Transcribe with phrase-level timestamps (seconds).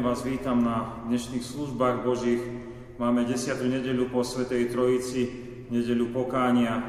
[0.00, 2.40] pekne vás vítam na dnešných službách Božích.
[2.96, 3.52] Máme 10.
[3.68, 5.28] nedeľu po Svetej Trojici,
[5.68, 6.80] nedeľu pokánia.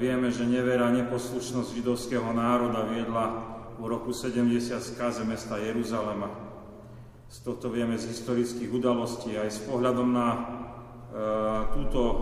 [0.00, 3.44] Vieme, že nevera, neposlušnosť židovského národa viedla
[3.76, 6.32] v roku 70 skaze mesta Jeruzalema.
[7.28, 10.38] Z tohto vieme z historických udalostí, aj s pohľadom na e,
[11.76, 12.16] túto e,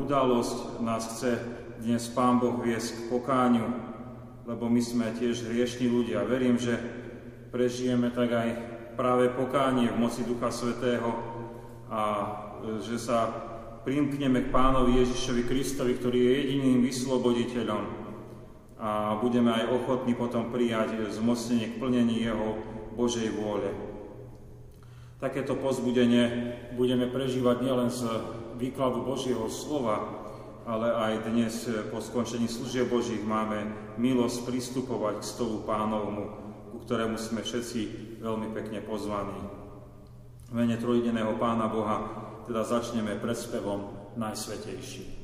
[0.00, 1.36] udalosť nás chce
[1.84, 3.68] dnes Pán Boh viesť k pokániu,
[4.48, 6.24] lebo my sme tiež hriešni ľudia.
[6.24, 6.80] Verím, že
[7.52, 11.14] prežijeme tak aj práve pokánie v moci Ducha Svetého
[11.86, 12.26] a e,
[12.82, 13.30] že sa
[13.86, 18.10] primkneme k Pánovi Ježišovi Kristovi, ktorý je jediným vysloboditeľom
[18.78, 22.58] a budeme aj ochotní potom prijať zmocnenie k plnení Jeho
[22.98, 23.70] Božej vôle.
[25.22, 28.06] Takéto pozbudenie budeme prežívať nielen z
[28.58, 30.26] výkladu Božieho slova,
[30.62, 31.54] ale aj dnes
[31.90, 33.66] po skončení služieb Božích máme
[33.98, 36.24] milosť pristupovať k stolu pánovmu,
[36.70, 39.38] ku ktorému sme všetci veľmi pekne pozvaní.
[40.48, 41.98] V mene trojdeného Pána Boha
[42.44, 45.18] teda začneme predspevom Najsvetejší.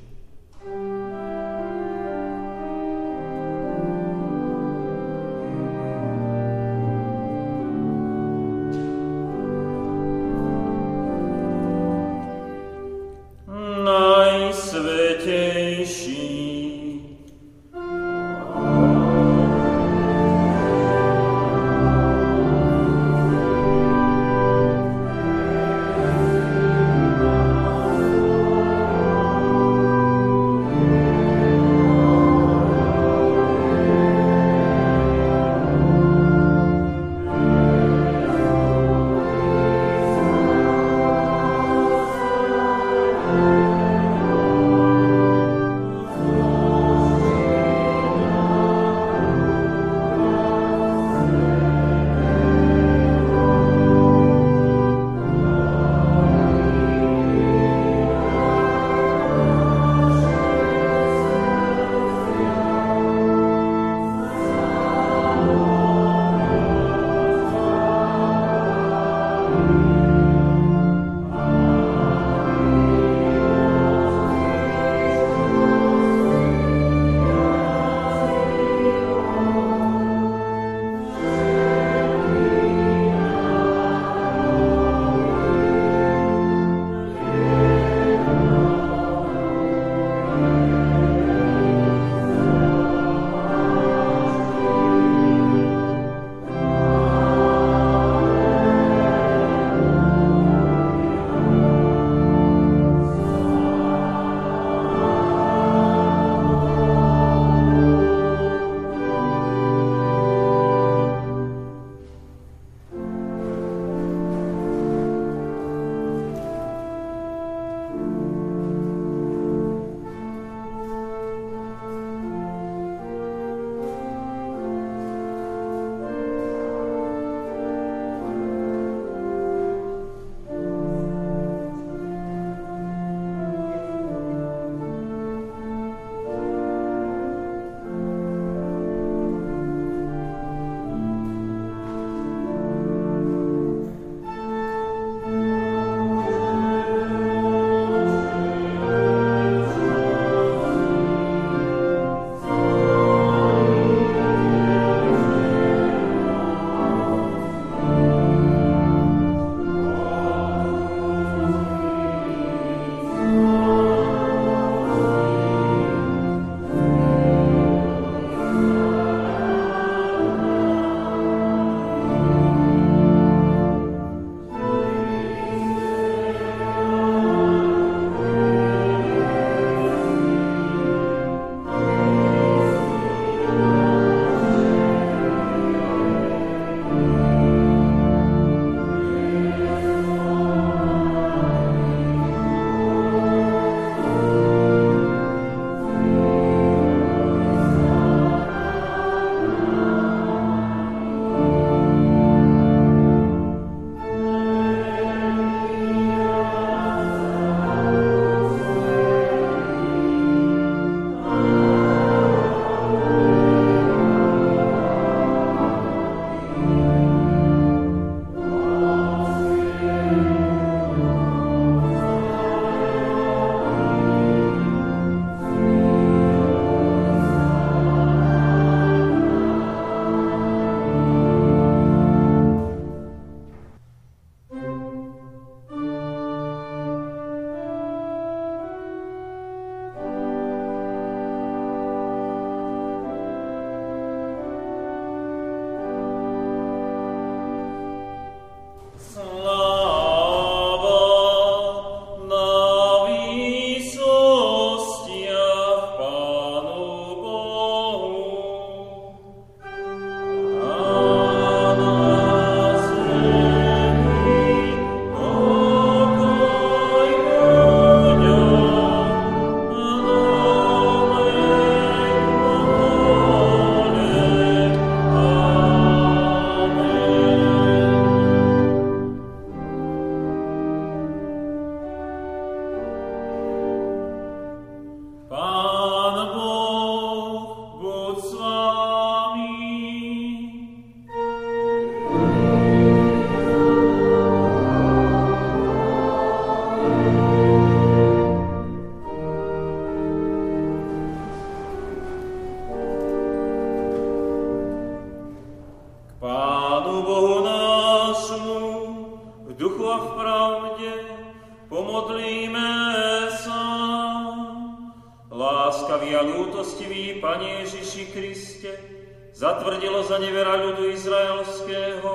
[0.64, 1.33] thank you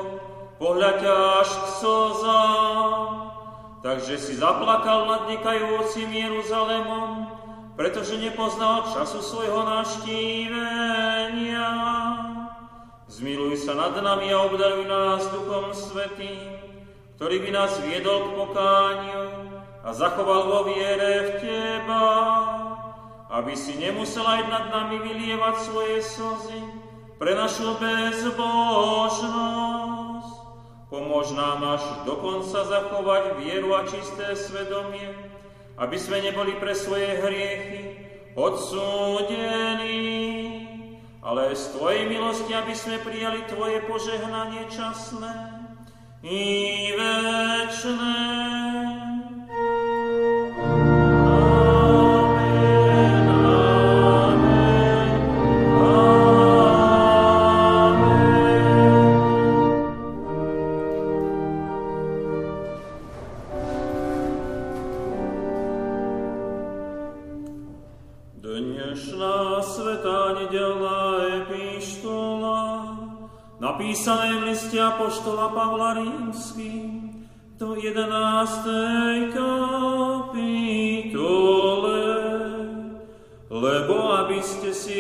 [0.10, 0.20] izraelského,
[0.60, 1.00] pohľaď
[1.40, 3.32] až k slzám.
[3.80, 7.32] Takže si zaplakal nad nekajúcim Jeruzalémom,
[7.80, 11.72] pretože nepoznal času svojho naštívenia.
[13.08, 16.60] Zmiluj sa nad nami a obdaruj nás Duchom Svetým,
[17.16, 19.48] ktorý by nás viedol k pokániu
[19.80, 22.12] a zachoval vo viere v Teba,
[23.32, 26.68] aby si nemusel aj nad nami vylievať svoje slzy,
[27.16, 29.99] pre našu bezbožnosť.
[30.90, 35.14] Pomôž nám až dokonca zachovať vieru a čisté svedomie,
[35.78, 37.94] aby sme neboli pre svoje hriechy
[38.34, 40.02] odsúdení,
[41.22, 45.62] ale z Tvojej milosti, aby sme prijali Tvoje požehnanie časné
[46.26, 46.42] i
[46.98, 48.18] večné.
[74.80, 77.12] Apoštola Pavla Rímským
[77.60, 79.36] do 11.
[79.36, 80.70] kapitole.
[83.50, 85.00] Lebo aby ste si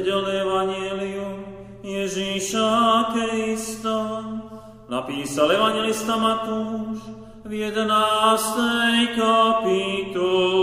[0.02, 1.46] Nedelné evanielium
[1.86, 4.18] Ježíša Krista
[4.90, 7.06] napísal evangelista Matúš
[7.46, 7.86] v 11.
[9.14, 10.58] kapitole,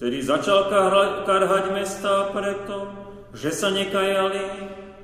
[0.00, 0.72] ktorý začal
[1.28, 2.88] karhať mesta preto,
[3.36, 4.48] že sa nekajali,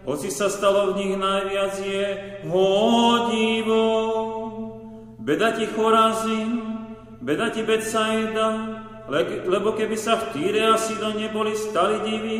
[0.08, 2.04] hoci sa stalo v nich najviac je
[2.48, 3.84] hodivo.
[5.20, 6.64] Beda ti Chorazin,
[7.20, 12.38] beda ti Betsaida, lebo keby sa v Týre a Sidone boli stali divy,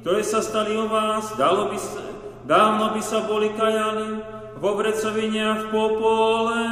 [0.00, 2.00] ktoré sa stali o vás, dalo by sa,
[2.48, 4.22] dávno by sa boli kajali
[4.56, 6.62] vo vrecovine a v popole.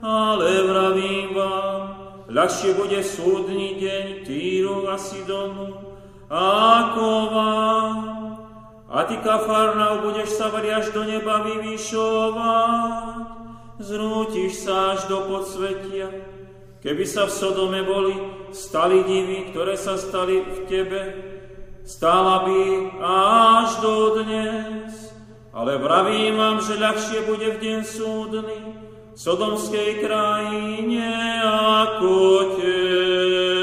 [0.00, 1.80] Ale vravím vám,
[2.32, 5.94] ľahšie bude súdny deň Týru a Sidonu,
[6.32, 7.96] ako vám.
[8.90, 13.22] A ty, Kafarnau, budeš sa až do neba vyvyšovať,
[13.78, 16.10] zrútiš sa až do podsvetia,
[16.80, 18.16] Keby sa v Sodome boli
[18.56, 21.00] stali divy, ktoré sa stali v tebe,
[21.84, 22.60] stála by
[23.04, 25.12] až do dnes.
[25.52, 28.58] Ale vravím vám, že ľahšie bude v deň súdny
[29.12, 31.10] v Sodomskej krajine
[31.84, 32.16] ako
[32.56, 33.59] tebe.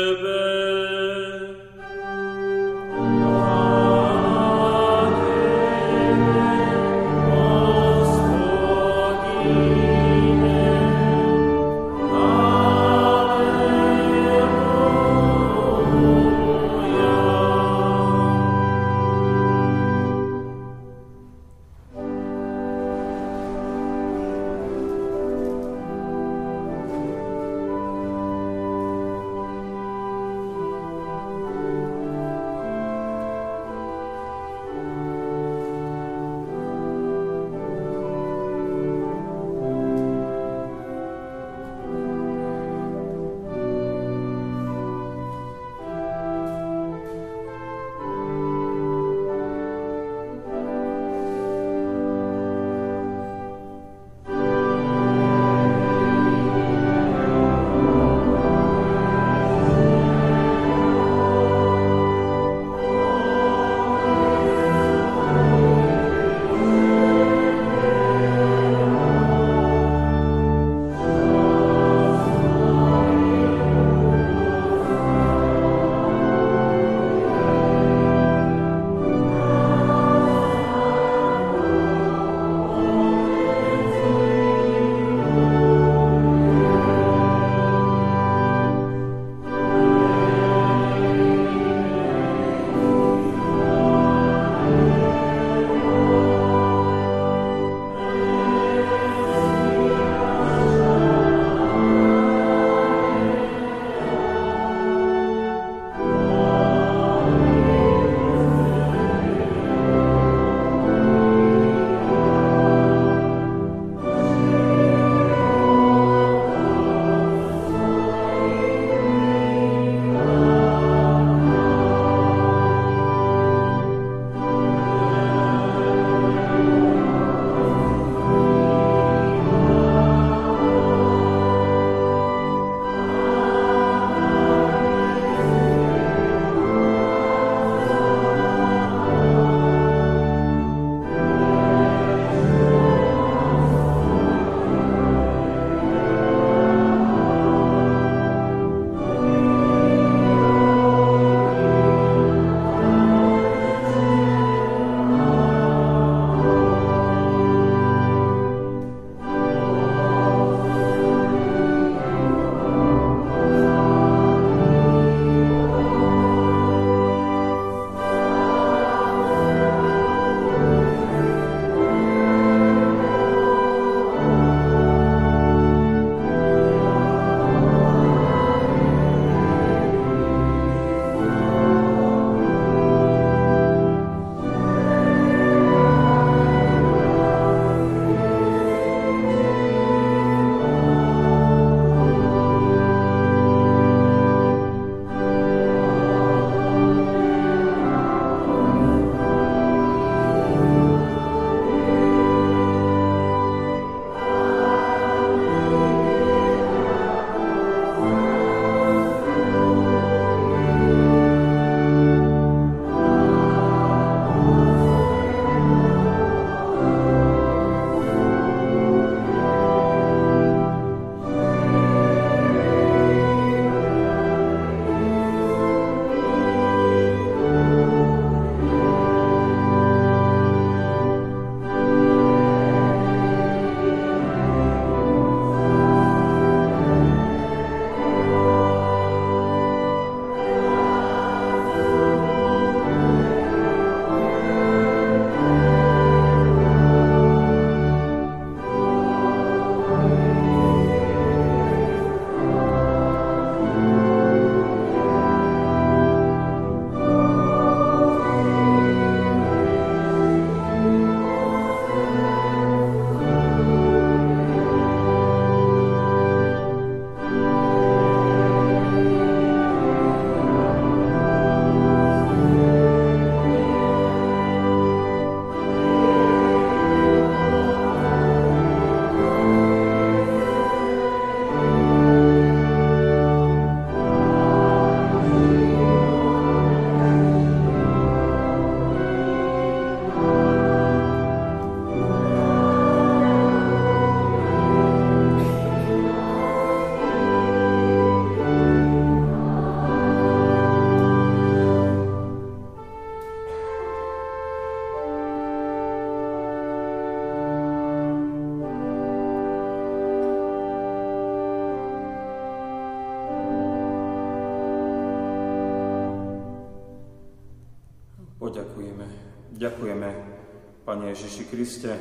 [321.07, 321.93] Pane Ježiši Kriste,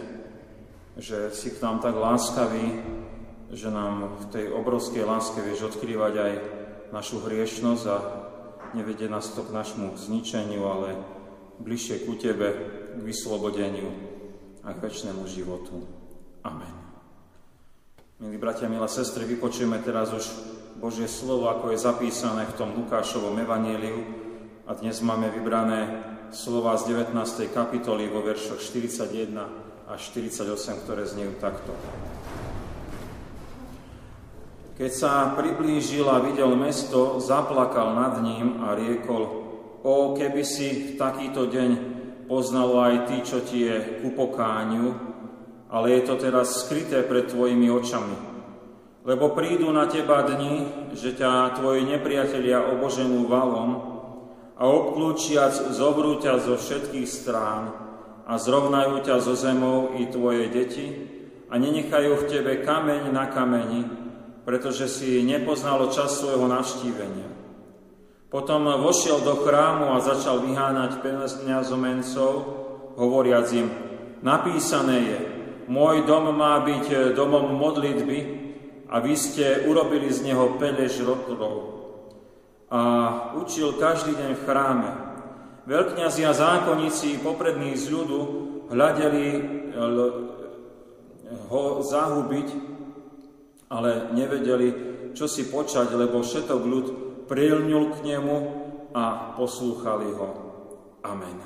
[0.98, 2.82] že si k nám tak láskavý,
[3.54, 6.32] že nám v tej obrovskej láske vieš odkrývať aj
[6.90, 7.96] našu hriešnosť a
[8.74, 10.98] nevedie nás to k našmu zničeniu, ale
[11.62, 12.50] bližšie ku Tebe,
[12.98, 13.94] k vyslobodeniu
[14.66, 15.86] a k väčšnému životu.
[16.42, 16.74] Amen.
[18.18, 20.26] Milí bratia, milé sestry, vypočujeme teraz už
[20.82, 24.02] Božie slovo, ako je zapísané v tom Lukášovom evaníliu
[24.66, 27.50] a dnes máme vybrané slova z 19.
[27.50, 31.70] kapitoly vo veršoch 41 až 48, ktoré znejú takto.
[34.76, 39.24] Keď sa priblížil a videl mesto, zaplakal nad ním a riekol,
[39.80, 41.70] o, keby si v takýto deň
[42.28, 44.92] poznalo aj ty, čo ti je ku pokániu,
[45.72, 48.16] ale je to teraz skryté pred tvojimi očami.
[49.06, 53.95] Lebo prídu na teba dni, že ťa tvoji nepriatelia oboženú valom,
[54.56, 57.76] a obklúčiac zobrú ťa zo všetkých strán
[58.24, 60.86] a zrovnajú ťa zo zemou i tvoje deti
[61.52, 63.84] a nenechajú v tebe kameň na kameni,
[64.48, 67.28] pretože si nepoznalo čas svojho navštívenia.
[68.32, 72.32] Potom vošiel do chrámu a začal vyháňať peniazomencov,
[72.96, 73.68] hovoriac im,
[74.24, 75.18] napísané je,
[75.68, 78.18] môj dom má byť domom modlitby
[78.88, 81.75] a vy ste urobili z neho pelež rotlov
[82.66, 82.80] a
[83.38, 84.90] učil každý deň v chráme.
[85.66, 88.20] Veľkňazi a zákonníci poprední z ľudu
[88.70, 89.26] hľadeli
[91.50, 92.48] ho zahubiť,
[93.70, 94.68] ale nevedeli,
[95.14, 96.86] čo si počať, lebo všetok ľud
[97.26, 98.36] prilňul k nemu
[98.94, 100.28] a poslúchali ho.
[101.02, 101.38] Amen.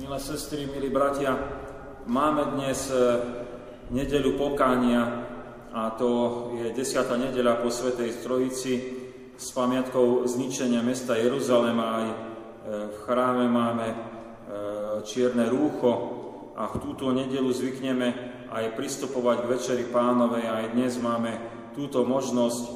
[0.00, 1.36] Milé sestry, milí bratia,
[2.08, 3.20] máme dnes eh,
[3.92, 5.29] nedeľu pokánia,
[5.70, 7.30] a to je 10.
[7.30, 8.74] nedeľa po Svetej Trojici
[9.38, 11.84] s pamiatkou zničenia mesta Jeruzalema.
[11.86, 12.16] Aj e,
[12.90, 13.96] v chráme máme e,
[15.06, 15.92] čierne rúcho
[16.58, 18.08] a v túto nedelu zvykneme
[18.50, 20.50] aj pristupovať k Večeri Pánovej.
[20.50, 21.38] Aj dnes máme
[21.78, 22.72] túto možnosť, e,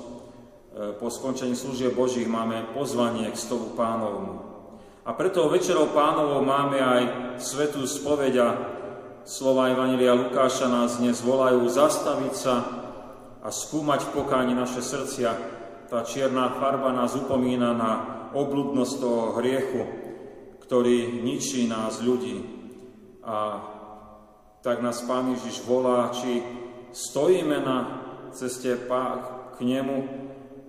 [0.94, 4.54] po skončení služieb Božích máme pozvanie k stolu pánovmu.
[5.02, 7.02] A preto Večerou pánovou máme aj
[7.42, 8.48] svetú spoveď a
[9.26, 12.83] slova Evangelia Lukáša nás dnes volajú zastaviť sa
[13.44, 15.30] a skúmať v pokáni naše srdcia.
[15.92, 17.92] Tá čierna farba nás upomína na
[18.32, 19.82] obludnosť toho hriechu,
[20.64, 22.40] ktorý ničí nás ľudí.
[23.20, 23.36] A
[24.64, 26.40] tak nás Pán Ježiš volá, či
[26.96, 27.78] stojíme na
[28.32, 28.72] ceste
[29.54, 29.98] k nemu,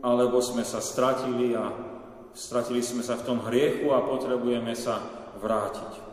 [0.03, 1.71] alebo sme sa stratili a
[2.35, 4.99] stratili sme sa v tom hriechu a potrebujeme sa
[5.39, 6.03] vrátiť.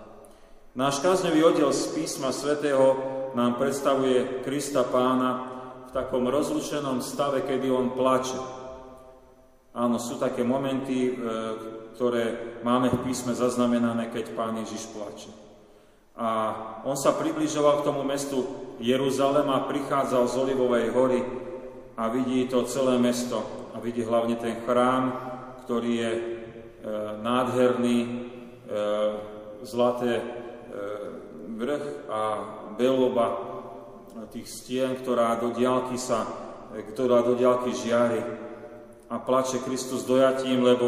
[0.72, 2.96] Náš kázňový oddiel z písma svätého
[3.36, 5.51] nám predstavuje Krista pána,
[5.92, 8.40] takom rozlučenom stave, kedy on plače.
[9.72, 11.12] Áno, sú také momenty, e,
[11.96, 15.32] ktoré máme v písme zaznamenané, keď pán Ježiš plače.
[16.16, 16.28] A
[16.84, 18.44] on sa približoval k tomu mestu
[18.82, 21.20] Jeruzalem prichádzal z Olivovej hory
[21.96, 25.12] a vidí to celé mesto a vidí hlavne ten chrám,
[25.64, 26.22] ktorý je e,
[27.22, 28.10] nádherný, e,
[29.62, 30.24] zlaté e,
[31.54, 32.20] vrch a
[32.74, 33.51] beloba
[34.32, 36.24] tých stien, ktorá do diálky sa,
[36.72, 38.20] ktorá do diálky žiari.
[39.12, 40.86] A plače Kristus dojatím, lebo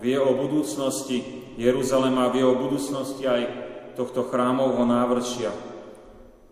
[0.00, 1.20] vie o budúcnosti
[1.60, 3.42] Jeruzalema, vie o budúcnosti aj
[3.92, 5.52] tohto chrámovho návršia.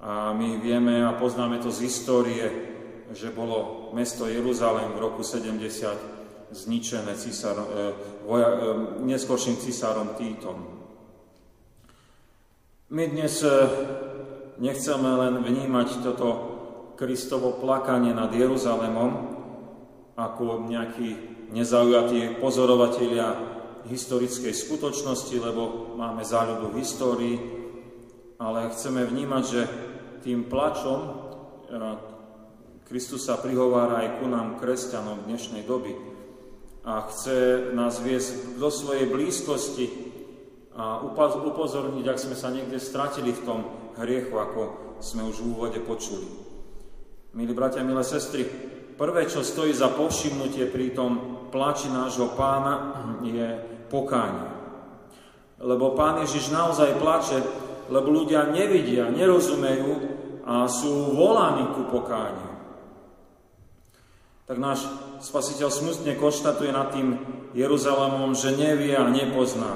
[0.02, 2.44] A my vieme a poznáme to z histórie,
[3.14, 7.66] že bolo mesto Jeruzalem v roku 70 zničené císar, e,
[8.26, 8.56] voja, e,
[9.02, 10.58] neskôrším cisárom Týtom.
[12.90, 13.50] My dnes e,
[14.58, 16.28] nechceme len vnímať toto
[16.96, 19.36] Kristovo plakanie nad Jeruzalemom
[20.16, 23.36] ako nejakí nezaujatí pozorovatelia
[23.86, 27.36] historickej skutočnosti, lebo máme záľubu v histórii,
[28.40, 29.62] ale chceme vnímať, že
[30.24, 31.10] tým plačom e,
[32.88, 35.94] Kristus sa prihovára aj ku nám, kresťanom dnešnej doby
[36.86, 39.86] a chce nás viesť do svojej blízkosti
[40.76, 43.60] a upozorniť, ak sme sa niekde stratili v tom
[44.00, 44.60] hriechu, ako
[45.00, 46.28] sme už v úvode počuli.
[47.36, 48.48] Milí bratia, milé sestry,
[48.96, 51.12] prvé, čo stojí za povšimnutie pri tom
[51.52, 53.60] pláči nášho pána, je
[53.92, 54.56] pokánie.
[55.60, 57.38] Lebo pán Ježiš naozaj plače,
[57.88, 59.92] lebo ľudia nevidia, nerozumejú
[60.44, 62.56] a sú volaní ku pokániu.
[64.46, 64.86] Tak náš
[65.26, 67.18] spasiteľ smutne konštatuje nad tým
[67.50, 69.74] Jeruzalémom, že nevie a nepozná,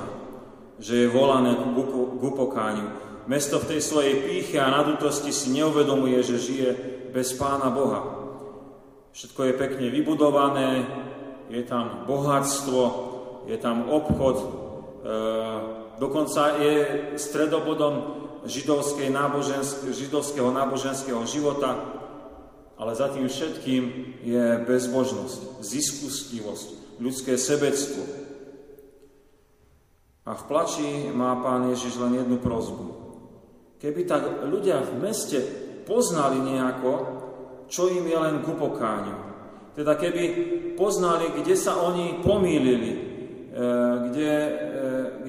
[0.78, 3.09] že je volané ku pokániu.
[3.28, 6.68] Mesto v tej svojej píche a nadutosti si neuvedomuje, že žije
[7.12, 8.00] bez Pána Boha.
[9.12, 10.86] Všetko je pekne vybudované,
[11.50, 12.82] je tam bohatstvo,
[13.50, 14.46] je tam obchod, e,
[15.98, 16.74] dokonca je
[17.18, 21.70] stredobodom židovského náboženského života,
[22.80, 23.82] ale za tým všetkým
[24.24, 26.68] je bezbožnosť, ziskustivosť,
[27.02, 28.00] ľudské sebectvo.
[30.24, 32.99] A v plači má pán Ježiš len jednu prozbu.
[33.80, 35.40] Keby tak ľudia v meste
[35.88, 36.92] poznali nejako,
[37.72, 39.16] čo im je len ku pokáňu.
[39.72, 40.22] Teda keby
[40.76, 42.98] poznali, kde sa oni pomýlili, e,
[44.10, 44.52] kde, e,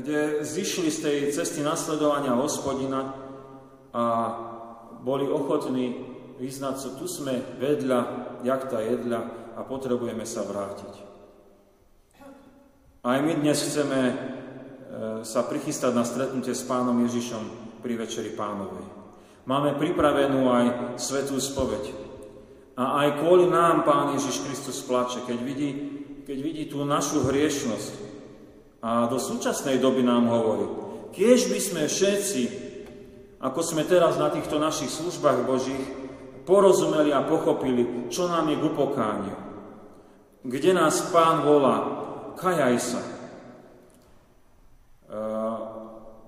[0.04, 3.16] kde zišli z tej cesty nasledovania hospodina
[3.96, 4.04] a
[5.00, 5.96] boli ochotní
[6.36, 8.00] vyznať sa, tu sme vedľa,
[8.44, 10.94] jak tá jedľa a potrebujeme sa vrátiť.
[13.02, 14.16] Aj my dnes chceme e,
[15.24, 18.86] sa prichystať na stretnutie s pánom Ježišom pri Večeri pánovej.
[19.50, 20.66] Máme pripravenú aj
[21.02, 21.92] svetú spoveď.
[22.78, 25.70] A aj kvôli nám Pán Ježiš Kristus plače, keď vidí,
[26.24, 27.94] keď vidí tú našu hriešnosť.
[28.82, 30.66] A do súčasnej doby nám hovorí,
[31.14, 32.42] kiež by sme všetci,
[33.42, 35.86] ako sme teraz na týchto našich službách Božích,
[36.46, 39.38] porozumeli a pochopili, čo nám je k upokániu.
[40.42, 41.78] Kde nás Pán volá,
[42.34, 43.02] kajaj sa.
[43.06, 43.10] E,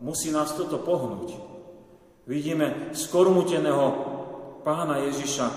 [0.04, 1.40] musí nás toto pohnúť.
[2.28, 3.86] Vidíme skormuteného
[4.68, 5.48] pána Ježiša,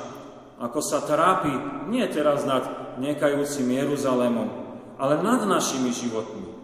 [0.63, 1.51] ako sa trápi
[1.91, 4.49] nie teraz nad nekajúcim Jeruzalémom,
[4.97, 6.47] ale nad našimi životmi.
[6.47, 6.55] E,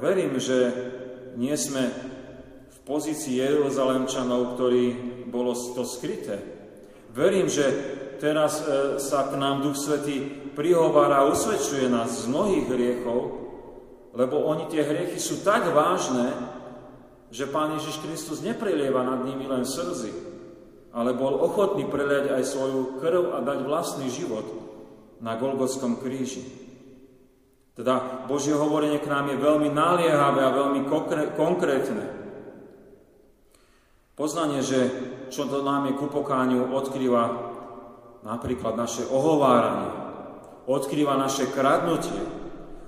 [0.00, 0.72] verím, že
[1.36, 1.90] nie sme
[2.70, 4.84] v pozícii Jeruzalemčanov, ktorí
[5.28, 6.40] bolo to skryté.
[7.14, 7.66] Verím, že
[8.18, 13.43] teraz e, sa k nám Duch Svetý prihovára a usvedčuje nás z mnohých hriechov,
[14.14, 16.30] lebo oni tie hriechy sú tak vážne,
[17.34, 20.14] že Pán Ježiš Kristus neprelieva nad nimi len slzy,
[20.94, 24.46] ale bol ochotný preliať aj svoju krv a dať vlastný život
[25.18, 26.46] na Golgotskom kríži.
[27.74, 30.86] Teda Božie hovorenie k nám je veľmi naliehavé a veľmi
[31.34, 32.06] konkrétne.
[34.14, 34.78] Poznanie, že
[35.34, 37.50] čo to nám je ku pokáňu, odkrýva
[38.22, 39.90] napríklad naše ohováranie,
[40.70, 42.43] odkrýva naše kradnutie,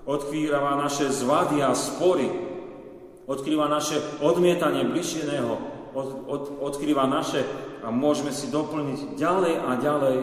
[0.06, 2.30] odkrýva naše zvady a spory,
[3.26, 5.52] odkrýva naše odmietanie bližšieného,
[5.96, 7.42] od, od, odkrýva naše
[7.82, 10.16] a môžeme si doplniť ďalej a ďalej,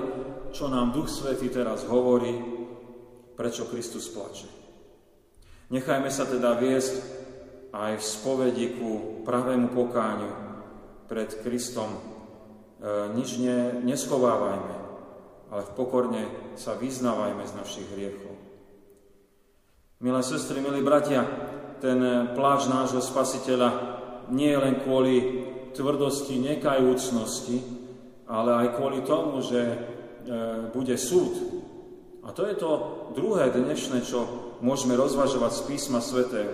[0.56, 2.40] čo nám Duch Svetý teraz hovorí,
[3.34, 4.48] prečo Kristus plače.
[5.74, 6.96] Nechajme sa teda viesť
[7.74, 10.44] aj v spovedi ku pravému pokáňu,
[11.10, 12.00] pred Kristom e,
[13.14, 14.76] nič ne, neschovávajme,
[15.54, 16.24] ale v pokorne
[16.58, 18.33] sa vyznávajme z našich hriechov.
[20.04, 21.24] Milé sestry, milí bratia,
[21.80, 23.72] ten pláč nášho spasiteľa
[24.36, 25.16] nie je len kvôli
[25.72, 27.64] tvrdosti, nekajúcnosti,
[28.28, 29.78] ale aj kvôli tomu, že e,
[30.76, 31.32] bude súd.
[32.20, 32.72] A to je to
[33.16, 34.28] druhé dnešné, čo
[34.60, 36.52] môžeme rozvažovať z písma svätého.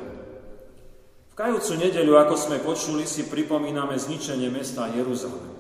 [1.34, 5.58] Kajúcu nedeľu, ako sme počuli, si pripomíname zničenie mesta Jeruzalém.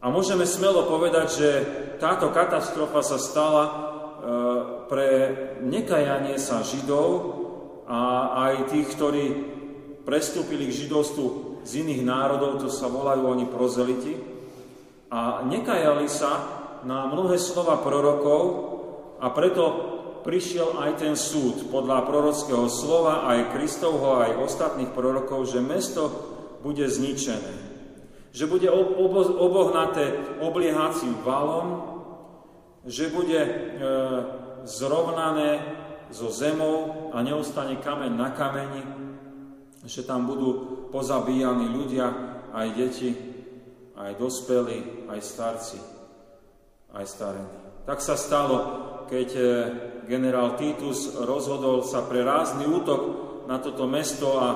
[0.00, 1.48] A môžeme smelo povedať, že
[2.00, 3.92] táto katastrofa sa stala
[4.90, 5.10] pre
[5.62, 7.08] nekajanie sa Židov
[7.86, 9.24] a aj tých, ktorí
[10.02, 11.26] prestúpili k židovstvu
[11.66, 14.14] z iných národov, to sa volajú oni prozeliti,
[15.10, 16.42] a nekajali sa
[16.82, 18.42] na mnohé slova prorokov
[19.22, 19.62] a preto
[20.26, 26.10] prišiel aj ten súd podľa prorockého slova, aj Kristovho, aj ostatných prorokov, že mesto
[26.66, 27.54] bude zničené.
[28.34, 28.68] Že bude
[29.38, 31.95] obohnaté obliehacím valom,
[32.86, 33.50] že bude e,
[34.62, 35.58] zrovnané
[36.14, 38.82] so zemou a neustane kameň na kameni,
[39.82, 42.06] že tam budú pozabíjani ľudia,
[42.54, 43.10] aj deti,
[43.98, 45.78] aj dospelí, aj starci,
[46.94, 47.52] aj starení.
[47.84, 48.56] Tak sa stalo,
[49.10, 49.42] keď e,
[50.06, 53.00] generál Titus rozhodol sa pre rázny útok
[53.50, 54.48] na toto mesto a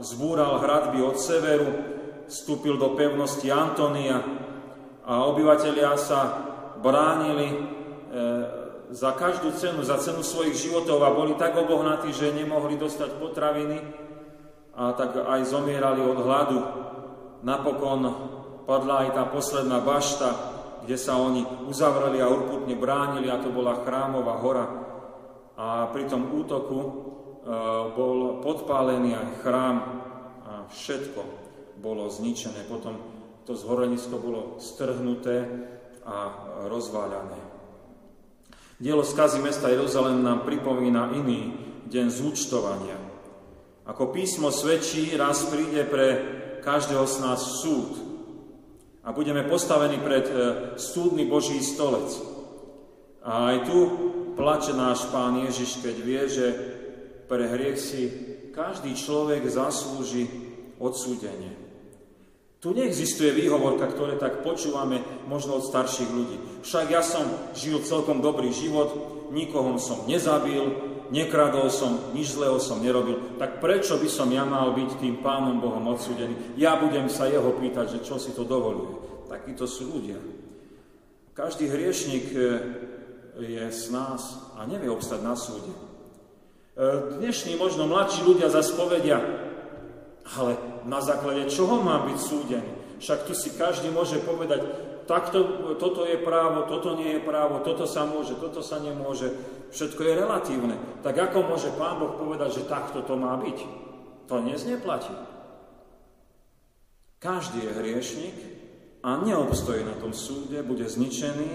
[0.00, 1.68] zbúral hradby od severu,
[2.28, 4.20] vstúpil do pevnosti Antonia
[5.06, 6.20] a obyvateľia sa
[6.80, 7.56] bránili e,
[8.90, 13.78] za každú cenu, za cenu svojich životov a boli tak obohnatí, že nemohli dostať potraviny
[14.76, 16.58] a tak aj zomierali od hladu.
[17.42, 18.02] Napokon
[18.68, 20.28] padla aj tá posledná bašta,
[20.86, 24.66] kde sa oni uzavreli a urputne bránili, a to bola chrámová hora
[25.56, 26.88] a pri tom útoku e,
[27.96, 29.76] bol podpálený aj chrám
[30.44, 31.20] a všetko
[31.80, 32.68] bolo zničené.
[32.68, 33.00] Potom
[33.48, 35.48] to zhorenisko bolo strhnuté
[36.06, 36.18] a
[36.70, 37.40] rozváľané.
[38.78, 41.52] Dielo skazy mesta Jeruzalém nám pripomína iný
[41.90, 42.98] deň zúčtovania.
[43.86, 46.06] Ako písmo svedčí, raz príde pre
[46.62, 47.98] každého z nás súd
[49.06, 50.34] a budeme postavení pred e,
[50.74, 52.10] súdny Boží stolec.
[53.22, 53.78] A aj tu
[54.34, 56.46] plače náš Pán Ježiš, keď vie, že
[57.30, 58.02] pre hriech si
[58.50, 60.26] každý človek zaslúži
[60.82, 61.65] odsúdenie.
[62.66, 64.98] Tu neexistuje výhovorka, ktoré tak počúvame
[65.30, 66.36] možno od starších ľudí.
[66.66, 67.22] Však ja som
[67.54, 68.90] žil celkom dobrý život,
[69.30, 70.74] nikoho som nezabil,
[71.14, 75.62] nekradol som, nič zlého som nerobil, tak prečo by som ja mal byť tým Pánom
[75.62, 76.58] Bohom odsúdený?
[76.58, 78.98] Ja budem sa jeho pýtať, že čo si to dovoluje.
[79.30, 80.18] Takíto sú ľudia.
[81.38, 82.38] Každý hriešnik e,
[83.46, 85.70] je z nás a nevie obstať na súde.
[85.70, 89.22] E, dnešní možno mladší ľudia zase povedia,
[90.34, 92.72] ale na základe čoho má byť súdený?
[92.98, 94.64] Však tu si každý môže povedať,
[95.06, 99.30] takto, toto je právo, toto nie je právo, toto sa môže, toto sa nemôže.
[99.70, 100.76] Všetko je relatívne.
[101.04, 103.58] Tak ako môže Pán Boh povedať, že takto to má byť?
[104.26, 105.14] To dnes neplatí.
[107.22, 108.36] Každý je hriešnik
[109.02, 111.52] a neobstojí na tom súde, bude zničený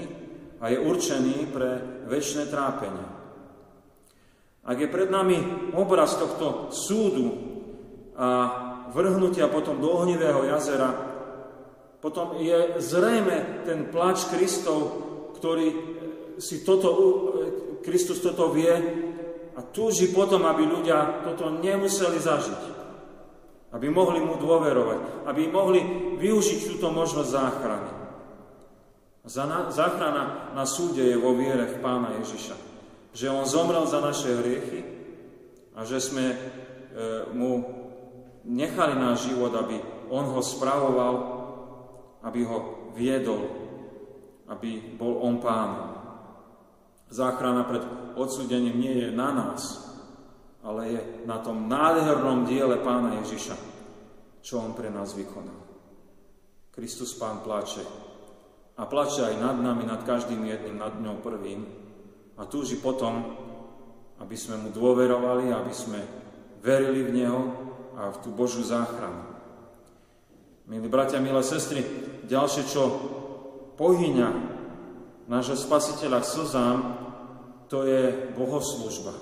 [0.61, 3.07] a je určený pre väčšie trápenie.
[4.61, 5.41] Ak je pred nami
[5.73, 7.33] obraz tohto súdu
[8.13, 8.29] a
[8.91, 10.91] vrhnutia potom do ohnivého jazera,
[12.01, 14.79] potom je zrejme ten plač Kristov,
[15.37, 15.67] ktorý
[16.41, 16.89] si toto,
[17.85, 18.73] Kristus toto vie
[19.53, 22.61] a túži potom, aby ľudia toto nemuseli zažiť.
[23.71, 25.79] Aby mohli mu dôverovať, aby mohli
[26.19, 27.91] využiť túto možnosť záchrany.
[29.71, 32.57] Záchrana na súde je vo viere v Pána Ježiša.
[33.13, 34.81] Že On zomrel za naše hriechy
[35.77, 36.37] a že sme e,
[37.31, 37.80] mu
[38.45, 39.79] nechali náš život, aby
[40.11, 41.41] On ho spravoval
[42.21, 42.57] aby ho
[42.93, 43.49] viedol,
[44.49, 45.69] aby bol on pán.
[47.11, 47.83] Záchrana pred
[48.15, 49.61] odsúdením nie je na nás,
[50.61, 53.55] ale je na tom nádhernom diele pána Ježiša,
[54.39, 55.59] čo on pre nás vykonal.
[56.71, 57.83] Kristus pán plače
[58.79, 61.67] a plače aj nad nami, nad každým jedným, nad ňou prvým
[62.39, 63.19] a túži potom,
[64.23, 65.99] aby sme mu dôverovali, aby sme
[66.63, 67.41] verili v Neho
[67.97, 69.31] a v tú Božú záchranu.
[70.69, 71.83] Milí bratia, milé sestry,
[72.27, 72.83] ďalšie, čo
[73.75, 74.29] pohyňa
[75.27, 76.79] nášho spasiteľa k slzám,
[77.67, 79.15] to je bohoslužba.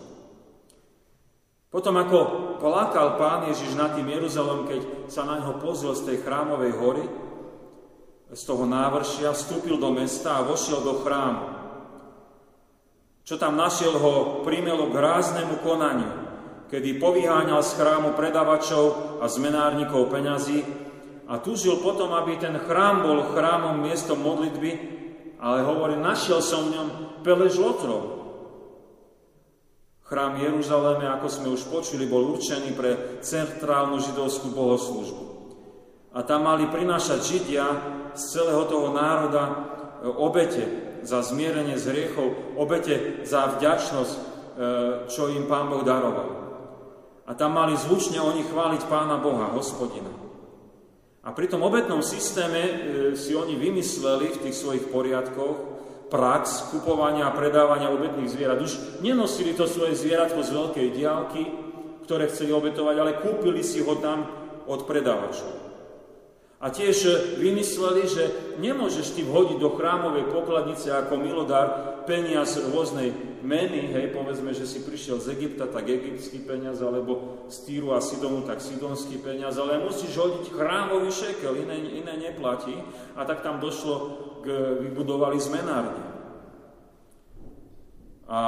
[1.69, 2.19] Potom ako
[2.57, 7.05] plakal pán Ježiš nad tým Jeruzalem, keď sa na ňo pozrel z tej chrámovej hory,
[8.29, 11.45] z toho návršia, vstúpil do mesta a vošiel do chrámu.
[13.25, 16.28] Čo tam našiel ho, primelo k ráznemu konaniu,
[16.69, 20.61] kedy povyháňal z chrámu predavačov a zmenárnikov peňazí
[21.29, 24.71] a túžil potom, aby ten chrám bol chrámom miestom modlitby,
[25.41, 26.87] ale hovorí, našiel som v ňom
[27.21, 28.17] pelež lotrov.
[30.09, 35.23] Chrám Jeruzaleme, ako sme už počuli, bol určený pre centrálnu židovskú bohoslúžbu.
[36.17, 37.65] A tam mali prinášať Židia
[38.17, 39.53] z celého toho národa e,
[40.09, 40.65] obete
[41.05, 44.21] za zmierenie z hriechov, obete za vďačnosť, e,
[45.05, 46.48] čo im Pán Boh daroval.
[47.29, 50.09] A tam mali zvučne oni chváliť Pána Boha, hospodina.
[51.21, 52.73] A pri tom obetnom systéme e,
[53.13, 55.77] si oni vymysleli v tých svojich poriadkoch
[56.09, 58.57] prax kupovania a predávania obetných zvierat.
[58.57, 61.43] Už nenosili to svoje zvieratko z veľkej diálky,
[62.09, 64.25] ktoré chceli obetovať, ale kúpili si ho tam
[64.65, 65.58] od predávačov.
[66.59, 67.07] A tiež
[67.39, 68.23] vymysleli, že
[68.59, 71.67] nemôžeš ty vhodiť do chrámovej pokladnice ako milodár
[72.03, 77.57] peniaz rôznej meny, hej, povedzme, že si prišiel z Egypta, tak egyptský peniaz, alebo z
[77.63, 82.75] Týru a Sidonu, tak sidonský peniaz, ale musíš hodiť chrámový šekel, iné, iné neplatí.
[83.15, 83.95] A tak tam došlo
[84.43, 86.03] k, vybudovali zmenárne.
[88.27, 88.41] A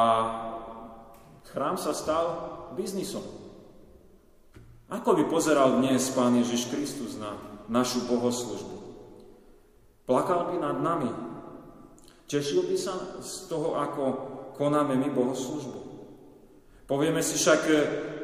[1.55, 2.25] chrám sa stal
[2.75, 3.23] biznisom.
[4.91, 8.75] Ako by pozeral dnes Pán Ježiš Kristus na našu bohoslužbu.
[10.03, 11.11] Plakal by nad nami.
[12.27, 14.03] Tešil by sa z toho, ako
[14.59, 15.79] konáme my bohoslužbu.
[16.83, 17.75] Povieme si však, e,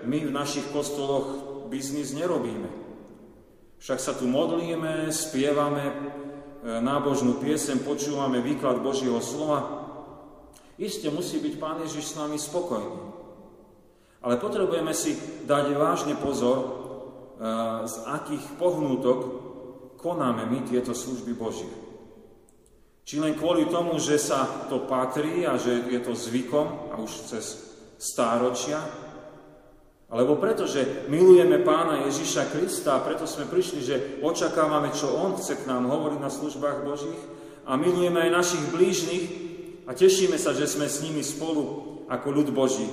[0.04, 2.68] my v našich kostoloch biznis nerobíme.
[3.80, 5.94] Však sa tu modlíme, spievame e,
[6.84, 9.88] nábožnú piesem, počúvame výklad Božieho slova.
[10.76, 13.16] Isté musí byť Pán Ježiš s nami spokojný.
[14.20, 15.16] Ale potrebujeme si
[15.48, 16.77] dať vážne pozor,
[17.86, 19.20] z akých pohnútok
[20.02, 21.70] konáme my tieto služby Božie.
[23.08, 27.32] Či len kvôli tomu, že sa to patrí a že je to zvykom a už
[27.32, 27.46] cez
[27.98, 28.84] stáročia,
[30.08, 35.36] alebo preto, že milujeme Pána Ježiša Krista a preto sme prišli, že očakávame, čo On
[35.36, 37.22] chce k nám hovoriť na službách Božích
[37.68, 39.26] a milujeme aj našich blížnych
[39.84, 41.64] a tešíme sa, že sme s nimi spolu
[42.08, 42.88] ako ľud Boží.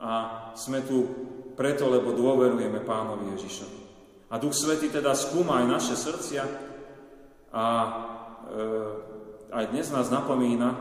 [0.00, 1.04] A sme tu
[1.56, 3.80] preto, lebo dôverujeme Pánovi Ježišovi.
[4.30, 6.44] A Duch Svety teda skúma aj naše srdcia
[7.50, 7.90] a e,
[9.50, 10.76] aj dnes nás napomína,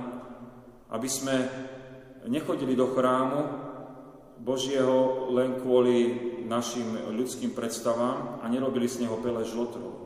[0.91, 1.47] aby sme
[2.27, 3.39] nechodili do chrámu
[4.41, 5.97] Božieho len kvôli
[6.45, 10.05] našim ľudským predstavám a nerobili z neho pele žlotrov.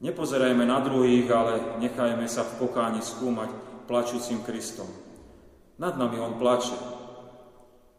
[0.00, 3.52] Nepozerajme na druhých, ale nechajme sa v pokáni skúmať
[3.84, 4.88] plačúcim Kristom.
[5.76, 6.99] Nad nami On plače.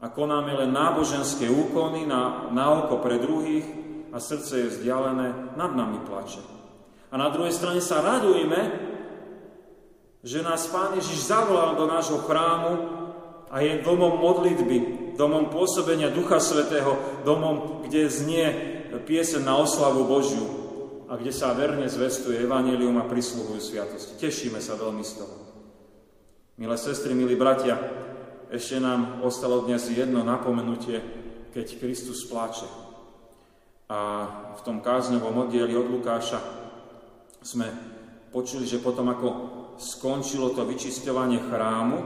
[0.02, 3.64] A konáme len náboženské úkony na, na oko pre druhých
[4.10, 6.42] a srdce je vzdialené, nad nami plače.
[7.12, 8.90] A na druhej strane sa radujme,
[10.26, 12.74] že nás Pán Ježiš zavolal do nášho chrámu
[13.52, 14.78] a je domom modlitby,
[15.20, 18.48] domom pôsobenia Ducha Svetého, domom, kde znie
[19.04, 20.46] piesen na oslavu Božiu
[21.12, 24.16] a kde sa verne zvestuje Evangelium a prisluhujú sviatosti.
[24.16, 25.36] Tešíme sa veľmi z toho.
[26.56, 27.76] Milé sestry, milí bratia,
[28.52, 31.00] ešte nám ostalo dnes jedno napomenutie,
[31.56, 32.68] keď Kristus pláče.
[33.88, 34.00] A
[34.60, 36.40] v tom kázňovom oddieli od Lukáša
[37.40, 37.72] sme
[38.32, 39.28] počuli, že potom ako
[39.80, 41.98] skončilo to vyčisťovanie chrámu,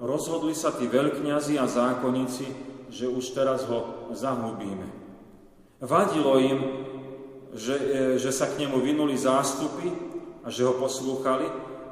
[0.00, 2.46] rozhodli sa tí veľkňazi a zákonníci,
[2.88, 4.88] že už teraz ho zahubíme.
[5.84, 6.58] Vadilo im,
[7.52, 9.92] že, e, že sa k nemu vynuli zástupy
[10.44, 11.44] a že ho poslúchali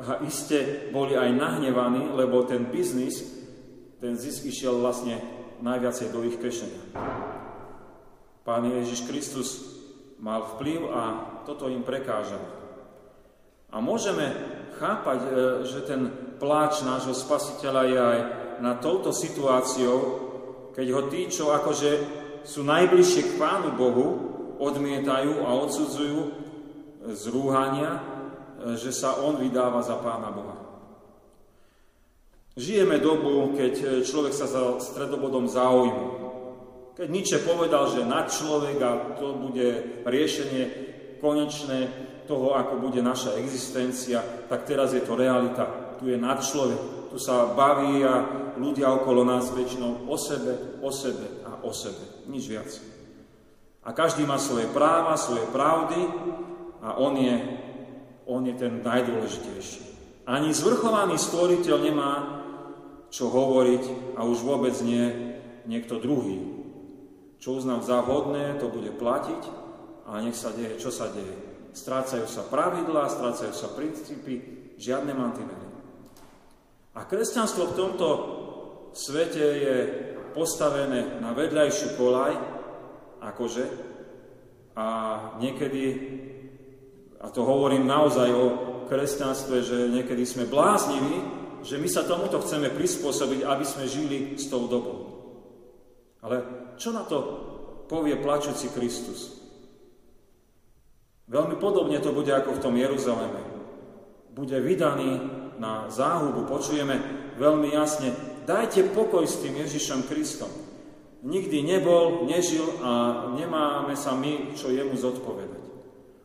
[0.03, 3.42] a iste boli aj nahnevaní, lebo ten biznis,
[4.03, 5.23] ten zisk išiel vlastne
[5.63, 6.83] najviacej do ich kešenia.
[8.43, 9.49] Pán Ježiš Kristus
[10.19, 11.03] mal vplyv a
[11.47, 12.43] toto im prekážalo.
[13.71, 14.35] A môžeme
[14.83, 15.29] chápať, e,
[15.71, 16.11] že ten
[16.43, 18.19] pláč nášho spasiteľa je aj
[18.59, 19.99] na touto situáciou,
[20.75, 21.91] keď ho tí, čo akože
[22.43, 24.07] sú najbližšie k Pánu Bohu,
[24.59, 26.21] odmietajú a odsudzujú
[27.07, 28.03] z rúhania,
[28.79, 30.62] že sa on vydáva za Pána Boha.
[32.53, 36.21] Žijeme dobu, keď človek sa za stredobodom záujmu.
[36.93, 40.65] Keď Nietzsche povedal, že nad človek a to bude riešenie
[41.17, 41.89] konečné
[42.29, 44.21] toho, ako bude naša existencia,
[44.53, 45.97] tak teraz je to realita.
[45.97, 48.21] Tu je nad človek, tu sa baví a
[48.61, 52.29] ľudia okolo nás väčšinou o sebe, o sebe a o sebe.
[52.29, 52.69] Nič viac.
[53.81, 56.05] A každý má svoje práva, svoje pravdy
[56.85, 57.37] a on je,
[58.29, 59.89] on je ten najdôležitejší.
[60.29, 62.42] Ani zvrchovaný stvoriteľ nemá
[63.13, 65.37] čo hovoriť a už vôbec nie
[65.69, 66.41] niekto druhý.
[67.37, 69.43] Čo uznám za vhodné, to bude platiť
[70.09, 71.37] a nech sa deje, čo sa deje.
[71.77, 74.41] Strácajú sa pravidlá, strácajú sa princípy,
[74.81, 75.69] žiadne mantinely.
[76.97, 78.09] A kresťanstvo v tomto
[78.93, 79.77] svete je
[80.33, 82.33] postavené na vedľajšiu kolaj,
[83.21, 83.65] akože.
[84.77, 84.87] A
[85.37, 85.85] niekedy,
[87.21, 88.45] a to hovorím naozaj o
[88.89, 94.51] kresťanstve, že niekedy sme blázniví, že my sa tomuto chceme prispôsobiť, aby sme žili s
[94.51, 94.99] tou dobou.
[96.23, 96.43] Ale
[96.79, 97.19] čo na to
[97.91, 99.43] povie plačúci Kristus?
[101.31, 103.41] Veľmi podobne to bude ako v tom Jeruzaleme.
[104.35, 105.23] Bude vydaný
[105.57, 106.45] na záhubu.
[106.45, 106.99] Počujeme
[107.39, 108.13] veľmi jasne,
[108.45, 110.51] dajte pokoj s tým Ježišom Kristom
[111.23, 115.65] nikdy nebol, nežil a nemáme sa my čo jemu zodpovedať.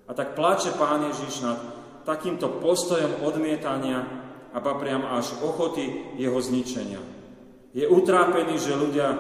[0.10, 1.60] A tak pláče Pán Ježiš nad
[2.04, 4.04] takýmto postojom odmietania
[4.58, 6.98] a priam až ochoty jeho zničenia.
[7.78, 9.14] Je utrápený, že ľudia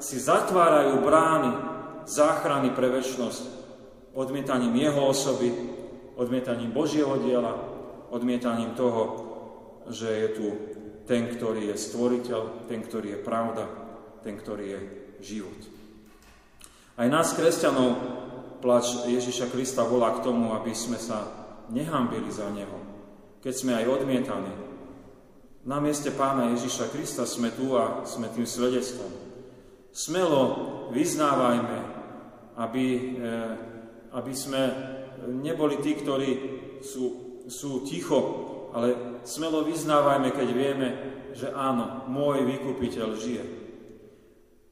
[0.00, 1.52] si zatvárajú brány
[2.08, 3.42] záchrany pre väčšnosť
[4.16, 5.52] odmietaním jeho osoby,
[6.16, 7.52] odmietaním Božieho diela,
[8.08, 9.28] odmietaním toho,
[9.92, 10.46] že je tu
[11.04, 13.64] ten, ktorý je stvoriteľ, ten, ktorý je pravda,
[14.24, 14.80] ten, ktorý je
[15.20, 15.60] život.
[16.96, 17.92] Aj nás, kresťanov,
[18.64, 21.28] plač Ježiša Krista volá k tomu, aby sme sa
[21.68, 22.80] nehambili za Neho,
[23.44, 24.67] keď sme aj odmietaní.
[25.66, 29.10] Na mieste Pána Ježiša Krista sme tu a sme tým svedectvom.
[29.90, 30.42] Smelo
[30.94, 31.78] vyznávajme,
[32.54, 32.86] aby,
[33.18, 33.52] eh,
[34.14, 34.62] aby sme
[35.26, 36.30] neboli tí, ktorí
[36.78, 37.04] sú,
[37.50, 38.20] sú ticho,
[38.70, 40.88] ale smelo vyznávajme, keď vieme,
[41.34, 43.44] že áno, môj vykupiteľ žije.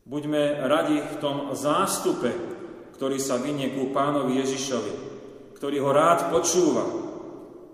[0.06, 2.30] Buďme radi v tom zástupe,
[2.94, 4.92] ktorý sa vynie ku pánovi Ježišovi,
[5.58, 6.86] ktorý ho rád počúva,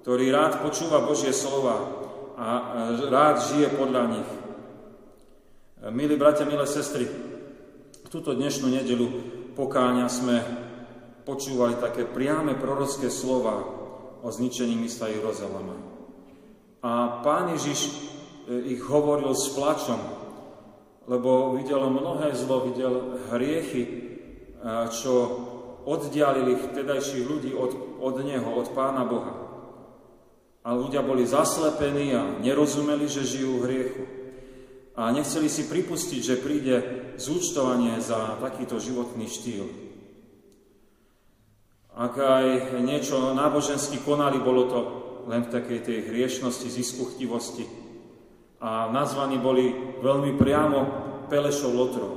[0.00, 2.01] ktorý rád počúva Božie slova
[2.42, 2.74] a
[3.06, 4.30] rád žije podľa nich.
[5.94, 7.06] Milí bratia, milé sestry,
[8.10, 9.06] túto dnešnú nedelu
[9.54, 10.42] pokáňa sme
[11.22, 13.62] počúvali také priame prorocké slova
[14.22, 15.78] o zničení mesta Jeruzalema.
[16.82, 17.94] A pán Ježiš
[18.66, 20.02] ich hovoril s plačom,
[21.06, 23.82] lebo videl mnohé zlo, videl hriechy,
[24.90, 25.14] čo
[25.86, 29.41] oddialili vtedajších ľudí od, od Neho, od Pána Boha.
[30.62, 34.04] A ľudia boli zaslepení a nerozumeli, že žijú v hriechu.
[34.94, 36.76] A nechceli si pripustiť, že príde
[37.18, 39.66] zúčtovanie za takýto životný štýl.
[41.92, 44.78] Ak aj niečo nábožensky konali, bolo to
[45.28, 47.82] len v takej tej hriešnosti, ziskuchtivosti.
[48.62, 50.78] a nazvaní boli veľmi priamo
[51.26, 52.12] Pelešov Lotrov.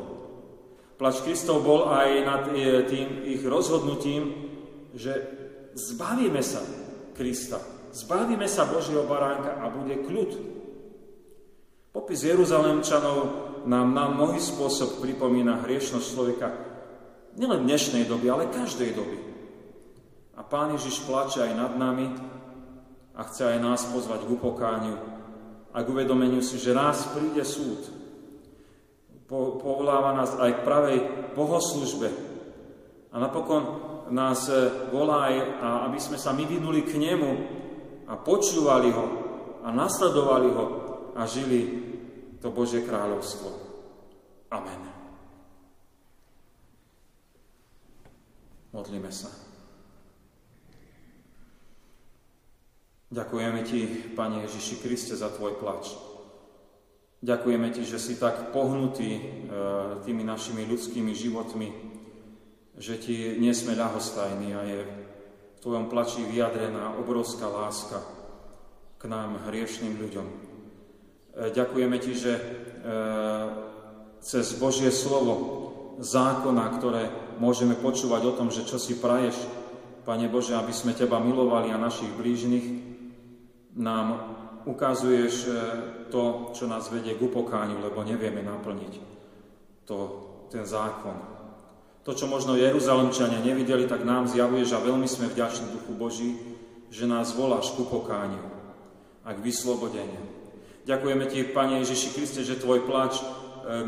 [0.96, 2.44] Plač Kristov bol aj nad
[2.86, 4.30] tým ich rozhodnutím,
[4.94, 5.12] že
[5.74, 6.62] zbavíme sa
[7.18, 7.60] Krista,
[7.96, 10.32] zbavíme sa Božieho baránka a bude kľud.
[11.96, 13.18] Popis Jeruzalemčanov
[13.64, 16.48] nám na mnohý spôsob pripomína hriešnosť človeka
[17.40, 19.18] nielen dnešnej doby, ale každej doby.
[20.36, 22.12] A Pán Ježiš plače aj nad nami
[23.16, 25.00] a chce aj nás pozvať k upokániu
[25.72, 27.80] a k uvedomeniu si, že raz príde súd.
[29.26, 30.98] Po, povoláva nás aj k pravej
[31.34, 32.12] bohoslužbe.
[33.10, 33.64] A napokon
[34.12, 35.36] nás e, volá aj,
[35.90, 37.32] aby sme sa my vynuli k nemu
[38.06, 39.06] a počúvali ho
[39.66, 40.66] a nasledovali ho
[41.18, 41.86] a žili
[42.42, 43.50] to Božie kráľovstvo.
[44.54, 44.82] Amen.
[48.76, 49.32] Modlíme sa.
[53.16, 53.80] Ďakujeme Ti,
[54.12, 55.96] Pane Ježiši Kriste, za Tvoj plač.
[57.24, 59.22] Ďakujeme Ti, že si tak pohnutý e,
[60.04, 61.70] tými našimi ľudskými životmi,
[62.76, 64.80] že Ti nie sme ľahostajní a je
[65.66, 67.98] Tvojom plači vyjadrená obrovská láska
[69.02, 70.28] k nám, hriešným ľuďom.
[70.30, 70.36] E,
[71.58, 72.42] ďakujeme Ti, že e,
[74.22, 75.66] cez Božie slovo,
[75.98, 77.10] zákona, ktoré
[77.42, 79.42] môžeme počúvať o tom, že čo si praješ,
[80.06, 82.66] Pane Bože, aby sme Teba milovali a našich blížnych,
[83.74, 84.38] nám
[84.70, 85.52] ukazuješ e,
[86.14, 88.94] to, čo nás vedie k upokániu, lebo nevieme naplniť
[89.90, 89.98] to,
[90.54, 91.35] ten zákon.
[92.06, 96.38] To, čo možno Jeruzalemčania nevideli, tak nám zjavuješ a veľmi sme vďační Duchu Boží,
[96.94, 98.46] že nás voláš k upokániu
[99.26, 100.22] a k vyslobodeniu.
[100.86, 103.26] Ďakujeme Ti, Pane Ježiši Kriste, že Tvoj plač e,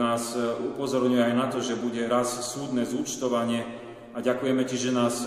[0.01, 0.41] nás e,
[0.74, 3.61] upozorňuje aj na to, že bude raz súdne zúčtovanie
[4.18, 5.22] a ďakujeme Ti, že nás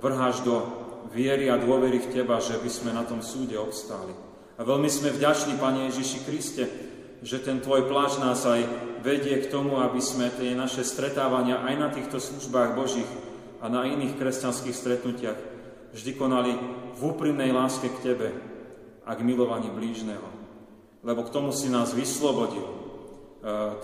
[0.00, 0.64] vrháš do
[1.12, 4.16] viery a dôvery v Teba, že by sme na tom súde obstáli.
[4.56, 6.64] A veľmi sme vďační, Pane Ježiši Kriste,
[7.22, 8.64] že ten Tvoj pláž nás aj
[9.04, 13.10] vedie k tomu, aby sme tie naše stretávania aj na týchto službách Božích
[13.60, 15.38] a na iných kresťanských stretnutiach
[15.92, 16.52] vždy konali
[16.96, 18.28] v úprimnej láske k Tebe
[19.04, 20.24] a k milovaní blížneho.
[21.04, 22.72] Lebo k tomu si nás vyslobodil e,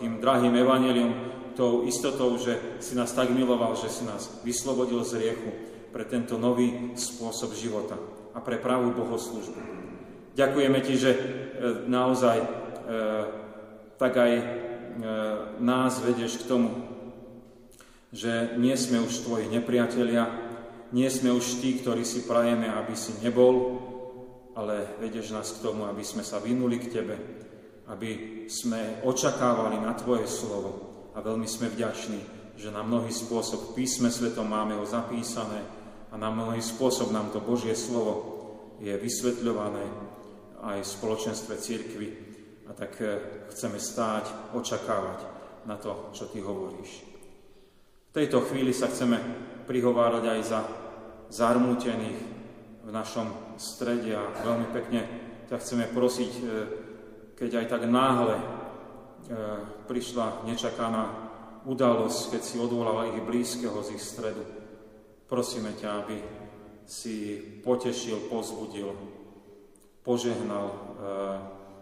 [0.01, 1.13] tým drahým evaneliom,
[1.53, 5.51] tou istotou, že si nás tak miloval, že si nás vyslobodil z riechu
[5.93, 8.01] pre tento nový spôsob života
[8.33, 9.61] a pre pravú bohoslužbu.
[10.39, 11.21] Ďakujeme Ti, že e,
[11.91, 12.41] naozaj
[14.01, 14.45] tak aj e,
[15.61, 16.71] nás vedieš k tomu,
[18.11, 20.27] že nie sme už Tvoji nepriatelia,
[20.91, 23.79] nie sme už tí, ktorí si prajeme, aby si nebol,
[24.59, 27.17] ale vedieš nás k tomu, aby sme sa vynuli k Tebe,
[27.87, 30.91] aby sme očakávali na Tvoje slovo.
[31.15, 32.21] A veľmi sme vďační,
[32.59, 35.63] že na mnohý spôsob písme svetom máme ho zapísané,
[36.11, 38.43] a na mnohý spôsob nám to Božie slovo
[38.83, 39.87] je vysvetľované
[40.59, 42.30] aj v spoločenstve církvy
[42.71, 43.19] a tak eh,
[43.51, 45.27] chceme stáť, očakávať
[45.67, 47.03] na to, čo Ty hovoríš.
[48.11, 49.19] V tejto chvíli sa chceme
[49.67, 50.61] prihovárať aj za
[51.31, 52.19] zarmútených
[52.87, 55.01] v našom strede a veľmi pekne
[55.51, 56.49] ťa chceme prosiť, eh,
[57.35, 58.45] keď aj tak náhle eh,
[59.91, 61.29] prišla nečakaná
[61.67, 64.61] udalosť, keď si odvolala ich blízkeho z ich stredu,
[65.31, 66.19] Prosíme ťa, aby
[66.83, 68.91] si potešil, pozbudil,
[70.03, 70.77] požehnal e,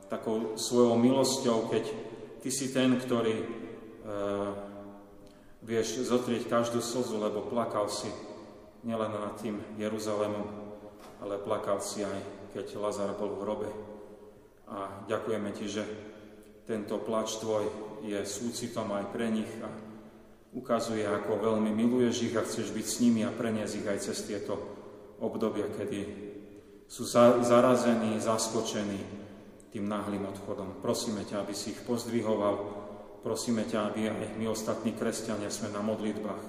[0.09, 1.85] takou svojou milosťou, keď
[2.41, 3.47] ty si ten, ktorý e,
[5.63, 8.09] vieš zotrieť každú slzu, lebo plakal si
[8.83, 10.49] nielen nad tým Jeruzalémom,
[11.21, 12.19] ale plakal si aj,
[12.57, 13.71] keď Lazar bol v hrobe.
[14.69, 15.85] A ďakujeme ti, že
[16.69, 17.69] tento plač tvoj
[18.05, 19.69] je súcitom aj pre nich a
[20.53, 24.19] ukazuje, ako veľmi miluješ ich a chceš byť s nimi a preniesť ich aj cez
[24.25, 24.57] tieto
[25.21, 26.29] obdobia, kedy
[26.89, 27.05] sú
[27.45, 29.18] zarazení, zaskočení
[29.69, 30.81] tým náhlým odchodom.
[30.81, 32.55] Prosíme ťa, aby si ich pozdvihoval,
[33.21, 36.43] prosíme ťa, aby aj my ostatní kresťania sme na modlitbách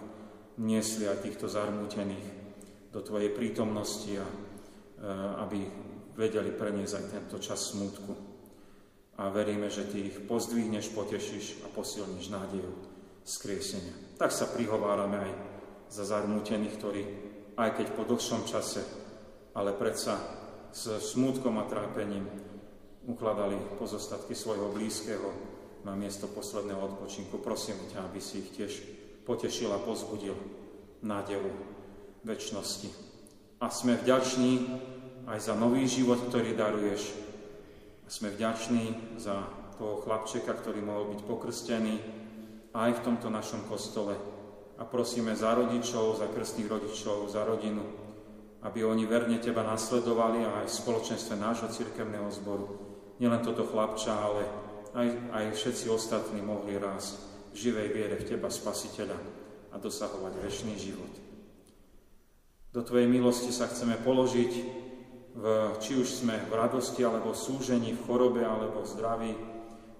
[0.60, 2.28] niesli aj týchto zarmútených
[2.90, 4.36] do Tvojej prítomnosti a e,
[5.46, 5.60] aby
[6.20, 8.12] vedeli preniesť aj tento čas smútku.
[9.20, 12.72] A veríme, že Ty ich pozdvihneš, potešíš a posilníš nádejou
[13.24, 13.94] skriesenia.
[14.16, 15.32] Tak sa prihovárame aj
[15.92, 17.02] za zarmútených, ktorí,
[17.60, 18.84] aj keď po dlhšom čase,
[19.54, 20.16] ale predsa
[20.70, 22.30] s smútkom a trápením
[23.08, 25.30] ukladali pozostatky svojho blízkeho
[25.88, 27.40] na miesto posledného odpočinku.
[27.40, 28.74] Prosím ťa, aby si ich tiež
[29.24, 30.36] potešil a pozbudil
[31.06, 31.48] nádevu
[32.28, 32.92] väčšnosti.
[33.64, 34.68] A sme vďační
[35.28, 37.16] aj za nový život, ktorý daruješ.
[38.04, 39.48] A sme vďační za
[39.80, 41.96] toho chlapčeka, ktorý mohol byť pokrstený,
[42.76, 44.16] aj v tomto našom kostole.
[44.80, 47.84] A prosíme za rodičov, za krstných rodičov, za rodinu,
[48.64, 52.89] aby oni verne Teba nasledovali a aj v spoločenstve nášho cirkevného zboru
[53.20, 54.44] nielen toto chlapča, ale
[54.96, 57.20] aj, aj všetci ostatní mohli raz
[57.54, 59.20] v živej viere v Teba, Spasiteľa,
[59.70, 61.14] a dosahovať väčší život.
[62.74, 64.54] Do Tvojej milosti sa chceme položiť,
[65.40, 65.46] v,
[65.78, 69.34] či už sme v radosti, alebo v súžení, v chorobe, alebo v zdraví,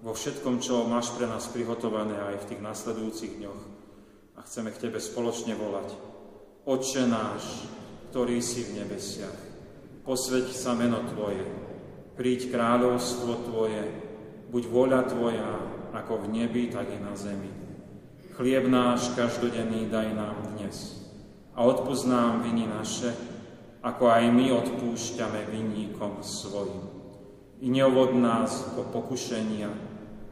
[0.00, 3.60] vo všetkom, čo máš pre nás prihotované aj v tých nasledujúcich dňoch.
[4.38, 5.92] A chceme k Tebe spoločne volať.
[6.66, 7.68] Otče náš,
[8.10, 9.38] ktorý si v nebesiach,
[10.02, 11.69] posveď sa meno Tvoje,
[12.20, 13.80] príď kráľovstvo Tvoje,
[14.52, 15.56] buď voľa Tvoja,
[15.96, 17.48] ako v nebi, tak i na zemi.
[18.36, 21.00] Chlieb náš každodenný daj nám dnes
[21.56, 22.12] a odpúsť
[22.44, 23.16] viny naše,
[23.80, 26.84] ako aj my odpúšťame vinníkom svojim.
[27.64, 29.72] I neovod nás do pokušenia,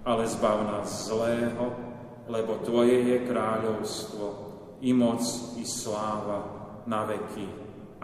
[0.05, 1.73] ale zbav nás zlého,
[2.29, 4.27] lebo Tvoje je kráľovstvo,
[4.85, 5.25] i moc,
[5.57, 6.45] i sláva
[6.85, 7.49] na veky.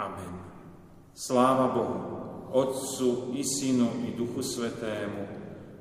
[0.01, 0.41] Amen.
[1.12, 2.24] Sláva Bohu,
[2.55, 5.26] Otcu, i Synu, i Duchu Svetému,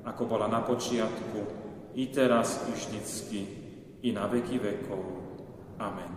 [0.02, 1.38] ako bola na počiatku,
[1.94, 3.40] i teraz, i vždycky,
[4.02, 5.02] i na veky vekov.
[5.78, 6.10] Amen.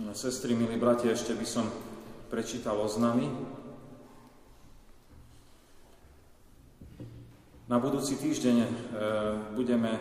[0.00, 1.68] No, sestry, milí bratia, ešte by som
[2.32, 3.28] prečítal oznamy.
[7.68, 8.68] Na budúci týždeň e,
[9.52, 9.92] budeme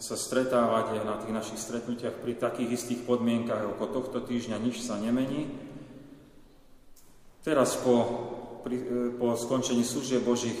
[0.00, 4.96] sa stretávať na tých našich stretnutiach pri takých istých podmienkach, ako tohto týždňa nič sa
[4.96, 5.71] nemení.
[7.42, 8.06] Teraz po,
[8.70, 10.54] e, po skončení služieb Božích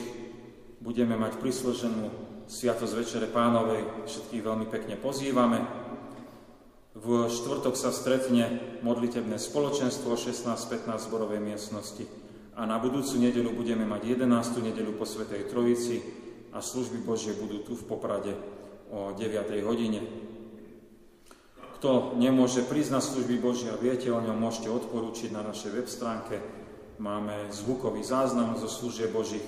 [0.82, 2.10] budeme mať prisloženú
[2.50, 3.86] Sviatosť Večere Pánovej.
[4.10, 5.62] Všetkých veľmi pekne pozývame.
[6.98, 12.02] V štvrtok sa stretne modlitebné spoločenstvo 16.15 zborovej miestnosti
[12.58, 14.66] a na budúcu nedelu budeme mať 11.
[14.66, 16.02] nedelu po Svetej Trojici
[16.50, 18.34] a služby Božie budú tu v Poprade
[18.90, 19.30] o 9.
[19.62, 20.02] hodine.
[21.78, 26.61] Kto nemôže na služby Božia, viete o ňom, môžete odporúčiť na našej web stránke.
[27.02, 29.42] Máme zvukový záznam zo služieb Božích,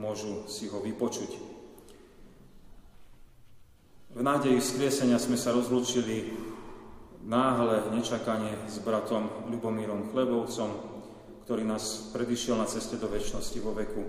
[0.00, 1.36] môžu si ho vypočuť.
[4.16, 6.32] V nádeji vzkriesenia sme sa rozlúčili
[7.28, 10.70] náhle, nečakane s bratom Ľubomírom Chlebovcom,
[11.44, 14.00] ktorý nás predišiel na ceste do väčšnosti vo veku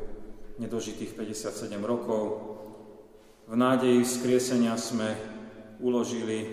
[0.64, 2.24] nedožitých 57 rokov.
[3.52, 5.20] V nádeji vzkriesenia sme
[5.84, 6.48] uložili e,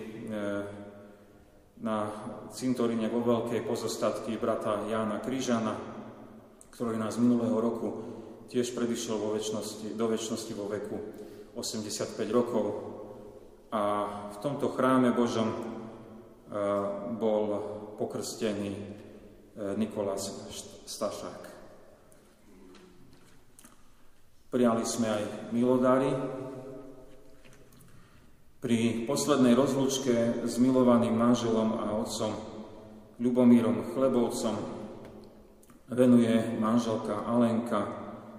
[1.78, 2.10] na
[2.50, 6.01] cintoríne vo veľkej pozostatky brata Jána Kryžana,
[6.72, 7.88] ktorý nás minulého roku
[8.48, 10.96] tiež predišiel vo väčšnosti, do väčšnosti vo veku
[11.56, 12.66] 85 rokov.
[13.72, 13.82] A
[14.32, 15.58] v tomto chráme Božom e,
[17.16, 17.44] bol
[17.96, 18.80] pokrstený e,
[19.80, 20.28] Nikolás
[20.84, 21.48] Stašák.
[24.52, 25.22] Prijali sme aj
[25.56, 26.12] milodary,
[28.62, 32.30] pri poslednej rozlúčke s milovaným manželom a otcom
[33.18, 34.54] Ľubomírom Chlebovcom
[35.92, 37.86] venuje manželka Alenka,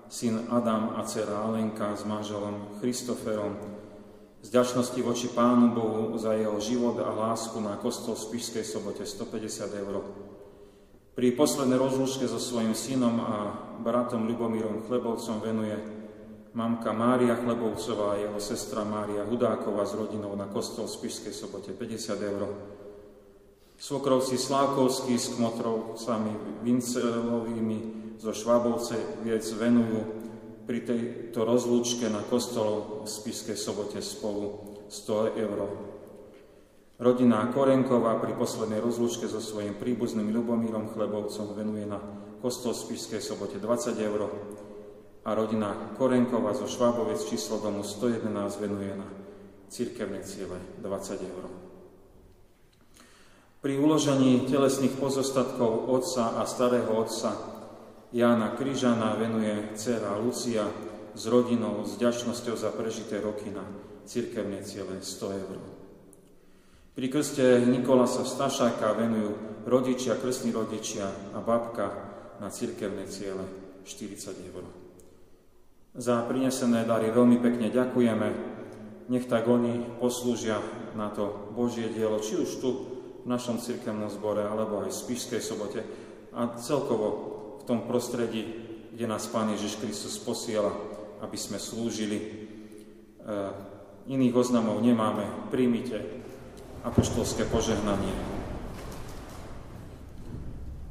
[0.09, 3.55] syn Adam a dcera Alenka s manželom Christoferom
[4.43, 9.07] z ďačnosti voči Pánu Bohu za jeho život a lásku na kostol v Spišskej sobote
[9.07, 10.03] 150 eur.
[11.13, 15.77] Pri poslednej rozlúčke so svojím synom a bratom Ľubomírom Chlebovcom venuje
[16.57, 21.71] mamka Mária Chlebovcová a jeho sestra Mária Hudáková s rodinou na kostol v Spišskej sobote
[21.71, 22.43] 50 eur.
[23.77, 27.79] Svokrovci Slávkovskí s Kmotrovcami Vincelovými
[28.21, 29.99] zo Švábovce viec venujú
[30.63, 35.59] pri tejto rozlúčke na kostol v Spišskej sobote spolu 100 eur.
[37.03, 41.99] Rodina Korenková pri poslednej rozlúčke so svojím príbuzným Ľubomírom Chlebovcom venuje na
[42.39, 44.21] kostol v Spišskej sobote 20 eur
[45.23, 48.27] a rodina Korenkova zo Švábovec číslo domu 111
[48.59, 49.07] venuje na
[49.67, 51.62] cirkevné ciele 20 eur.
[53.63, 57.31] Pri uložení telesných pozostatkov otca a starého otca
[58.11, 60.67] Jána Kryžana venuje dcera Lucia
[61.15, 63.63] s rodinou s ďačnosťou za prežité roky na
[64.03, 65.57] cirkevné ciele 100 eur.
[66.91, 71.87] Pri krste Nikolasa Stašáka venujú rodičia, krstní rodičia a babka
[72.43, 73.47] na cirkevné ciele
[73.87, 74.67] 40 eur.
[75.95, 78.27] Za prinesené dary veľmi pekne ďakujeme.
[79.07, 80.59] Nech tak oni poslúžia
[80.99, 82.92] na to Božie dielo, či už tu
[83.23, 85.81] v našom cirkevnom zbore, alebo aj v Spišskej sobote
[86.33, 87.07] a celkovo
[87.61, 88.43] v tom prostredí,
[88.91, 90.73] kde nás Pán Ježiš Kristus posiela,
[91.23, 92.17] aby sme slúžili.
[92.19, 92.27] E,
[94.11, 95.23] iných oznamov nemáme.
[95.47, 96.03] Príjmite
[96.83, 98.11] apoštolské požehnanie.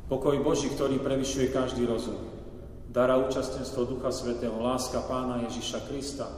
[0.09, 2.17] Pokoj Boží, ktorý prevyšuje každý rozum,
[2.89, 6.29] dara účastenstvo Ducha Svetého, láska Pána Ježiša Krista,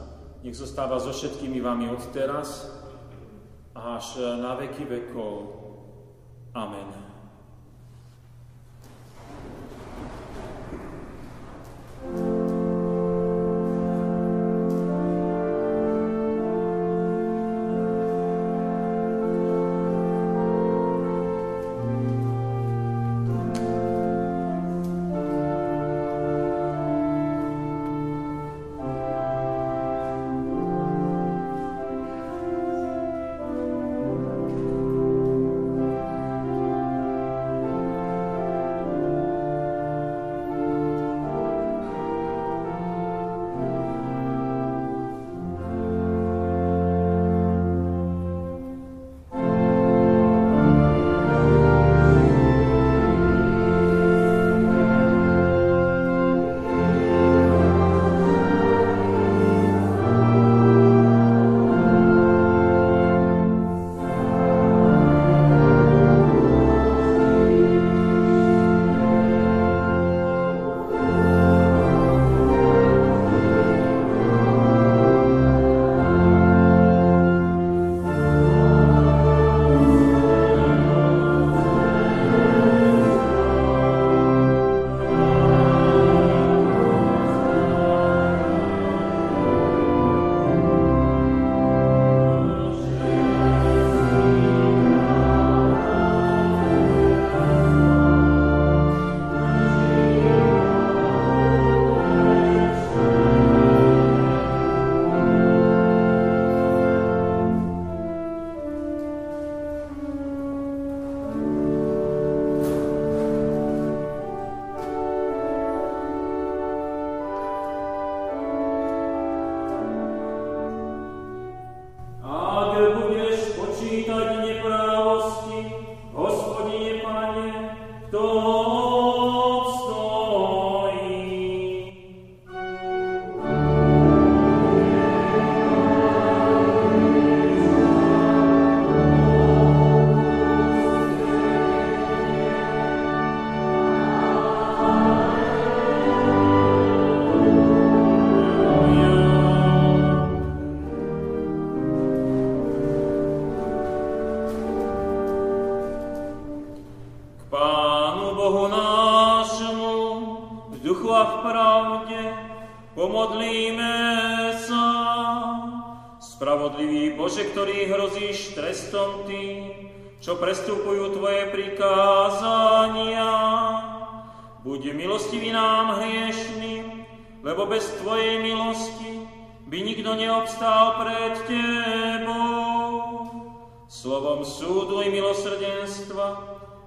[0.43, 2.71] nech zostáva so všetkými vami od teraz
[3.75, 5.64] až na veky vekov.
[6.55, 7.04] Amen.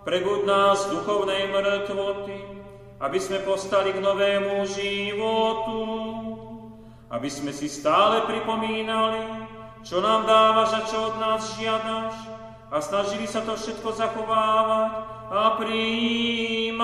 [0.03, 2.39] Prebuď nás duchovnej mŕtvoty,
[2.99, 5.81] aby sme postali k novému životu,
[7.09, 9.47] aby sme si stále pripomínali,
[9.87, 12.15] čo nám dávaš a čo od nás žiadaš
[12.69, 14.93] a snažili sa to všetko zachovávať
[15.31, 16.79] a prijímať.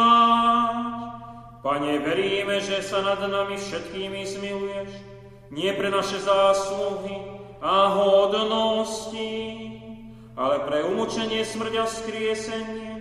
[1.65, 4.91] Pane, veríme, že sa nad nami všetkými zmiluješ,
[5.49, 9.33] nie pre naše zásluhy a hodnosti,
[10.37, 12.94] ale pre umúčenie smrť a skriesenie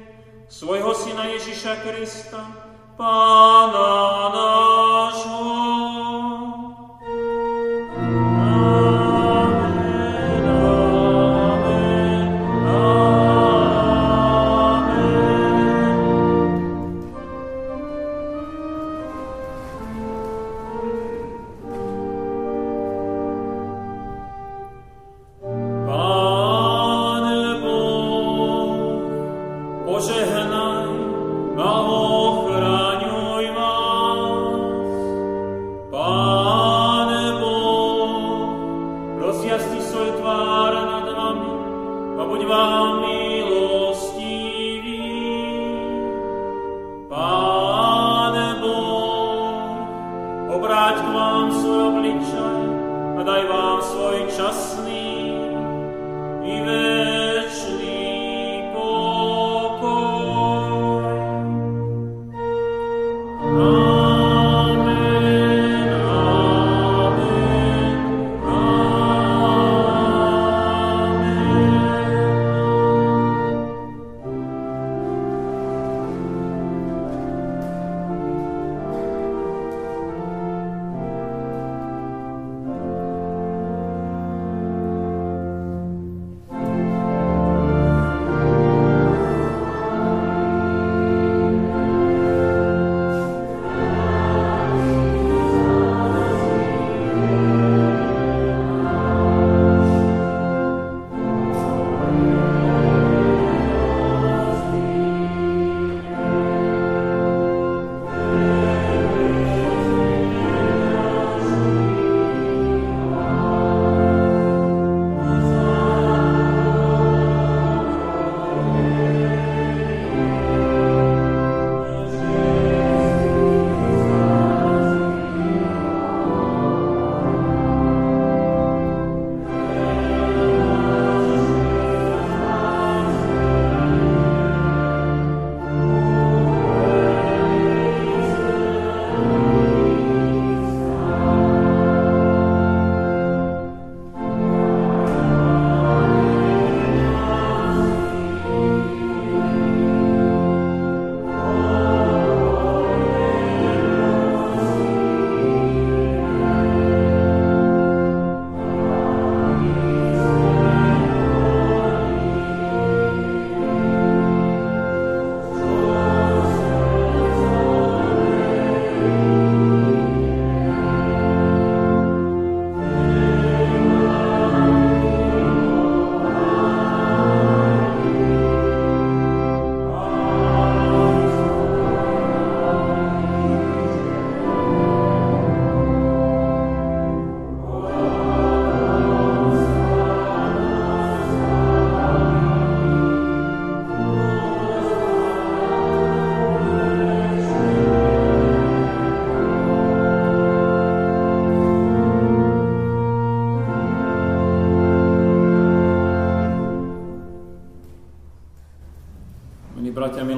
[0.54, 2.45] svojho Syna Ježiša Krista,
[2.93, 5.41] Pána nášho.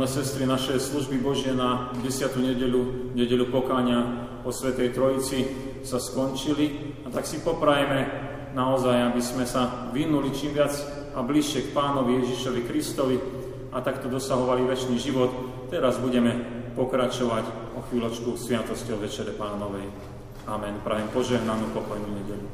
[0.08, 2.38] Sestry, naše služby Božie na 10.
[2.38, 4.00] nedelu, nedelu pokáňa
[4.46, 5.40] o Svetej Trojici
[5.82, 8.08] sa skončili a tak si poprajeme
[8.54, 10.74] naozaj, aby sme sa vynuli čím viac
[11.14, 13.18] a bližšie k Pánovi Ježišovi Kristovi
[13.74, 15.32] a takto dosahovali väčší život.
[15.74, 16.32] Teraz budeme
[16.78, 19.90] pokračovať o chvíľočku sviatosťou Večere Pánovej.
[20.46, 20.78] Amen.
[20.86, 22.48] Prajem požehnanú pokojnú nedelu.